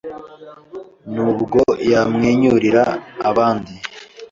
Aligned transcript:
n’ubwo 1.13 1.59
yamwenyurira 1.91 2.81
abandi 3.29 3.73